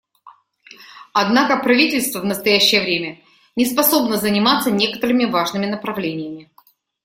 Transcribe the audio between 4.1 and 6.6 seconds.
заниматься некоторыми важными направлениями.